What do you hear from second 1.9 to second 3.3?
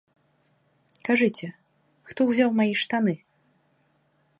хто ўзяў мае штаны?